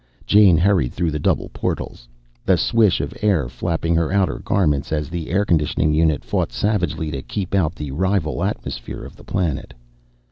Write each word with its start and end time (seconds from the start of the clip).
Jane 0.25 0.57
hurried 0.57 0.93
through 0.93 1.11
the 1.11 1.19
double 1.19 1.49
portals, 1.49 2.07
the 2.43 2.57
swish 2.57 3.01
of 3.01 3.15
air 3.21 3.47
flapping 3.47 3.93
her 3.93 4.11
outer 4.11 4.39
garments 4.39 4.91
as 4.91 5.11
the 5.11 5.29
air 5.29 5.45
conditioning 5.45 5.93
unit 5.93 6.25
fought 6.25 6.51
savagely 6.51 7.11
to 7.11 7.21
keep 7.21 7.53
out 7.53 7.75
the 7.75 7.91
rival 7.91 8.43
atmosphere 8.43 9.03
of 9.05 9.15
the 9.15 9.23
planet. 9.23 9.75